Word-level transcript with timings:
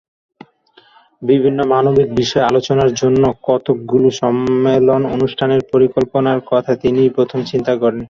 বিভিন্ন 1.21 1.59
মানবিক 1.73 2.07
বিষয় 2.15 2.43
আলোচনার 2.45 2.89
জন্য 3.01 3.23
কতকগুলি 3.43 4.09
সম্মেলন-অনুষ্ঠানের 4.21 5.61
পরিকল্পনার 5.73 6.39
কথা 6.51 6.71
তিনিই 6.81 7.15
প্রথম 7.17 7.39
চিন্তা 7.51 7.73
করেন। 7.75 7.99